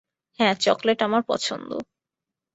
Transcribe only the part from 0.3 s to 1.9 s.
হ্যাঁ, চকলেট আমার পছন্দ।